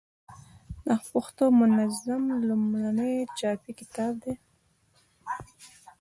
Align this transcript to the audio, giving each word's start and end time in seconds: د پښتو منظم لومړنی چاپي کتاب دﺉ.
د 0.87 0.89
پښتو 1.11 1.45
منظم 1.61 2.23
لومړنی 2.49 3.15
چاپي 3.39 3.71
کتاب 3.79 4.13
دﺉ. 4.23 4.35